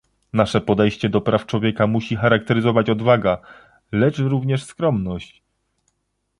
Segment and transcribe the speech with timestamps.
[0.33, 3.37] Nasze podejście do praw człowieka musi charakteryzować odwaga,
[3.91, 5.41] lecz również skromność